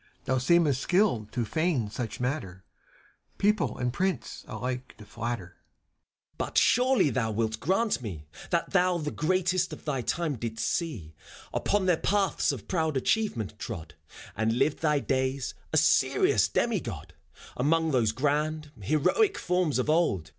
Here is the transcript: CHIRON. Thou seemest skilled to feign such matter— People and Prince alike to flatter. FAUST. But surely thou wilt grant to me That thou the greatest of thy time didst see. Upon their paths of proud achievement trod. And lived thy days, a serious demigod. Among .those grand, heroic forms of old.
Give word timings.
CHIRON. 0.01 0.23
Thou 0.25 0.37
seemest 0.39 0.81
skilled 0.81 1.31
to 1.31 1.45
feign 1.45 1.91
such 1.91 2.19
matter— 2.19 2.63
People 3.47 3.77
and 3.77 3.93
Prince 3.93 4.43
alike 4.47 4.95
to 4.97 5.05
flatter. 5.05 5.49
FAUST. 5.49 6.37
But 6.39 6.57
surely 6.57 7.11
thou 7.11 7.29
wilt 7.29 7.59
grant 7.59 7.91
to 7.91 8.01
me 8.03 8.25
That 8.49 8.71
thou 8.71 8.97
the 8.97 9.11
greatest 9.11 9.71
of 9.73 9.85
thy 9.85 10.01
time 10.01 10.37
didst 10.37 10.67
see. 10.67 11.13
Upon 11.53 11.85
their 11.85 11.97
paths 11.97 12.51
of 12.51 12.67
proud 12.67 12.97
achievement 12.97 13.59
trod. 13.59 13.93
And 14.35 14.57
lived 14.57 14.79
thy 14.79 15.01
days, 15.01 15.53
a 15.71 15.77
serious 15.77 16.47
demigod. 16.47 17.13
Among 17.55 17.91
.those 17.91 18.11
grand, 18.11 18.71
heroic 18.81 19.37
forms 19.37 19.77
of 19.77 19.87
old. 19.87 20.29